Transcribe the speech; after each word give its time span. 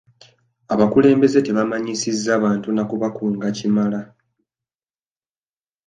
Abakulembeze 0.73 1.39
tebamanyisizza 1.45 2.31
bantu 2.43 2.67
na 2.75 2.83
ku 2.89 2.95
bakunga 3.01 3.47
kimala. 3.57 4.01